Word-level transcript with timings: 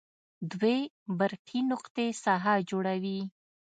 دوې 0.51 0.77
برقي 1.17 1.59
نقطې 1.71 2.07
ساحه 2.23 2.55
جوړوي. 2.69 3.19